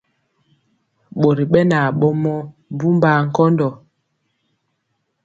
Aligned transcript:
Ɓori 1.19 1.43
ɓɛ 1.51 1.59
na 1.71 1.77
ɓomɔ 1.99 2.33
mbumbaa 2.73 3.19
kɔndɔ. 3.35 3.69